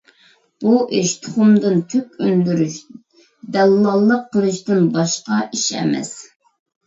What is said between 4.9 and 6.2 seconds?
باشقا ئىش ئەمەس.